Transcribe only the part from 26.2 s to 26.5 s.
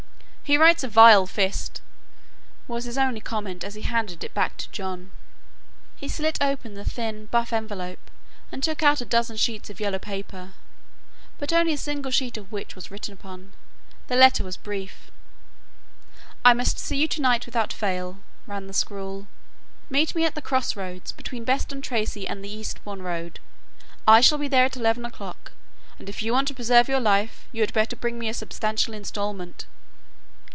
you want